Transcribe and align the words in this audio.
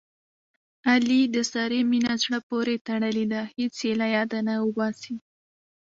علي 0.89 1.21
د 1.35 1.37
سارې 1.51 1.79
مینه 1.91 2.13
زړه 2.23 2.39
پورې 2.49 2.75
تړلې 2.87 3.25
ده. 3.33 3.41
هېڅ 3.55 3.75
یې 3.87 3.93
له 4.01 4.07
یاده 4.15 4.39
نه 4.47 4.53
اوباسي. 4.63 5.15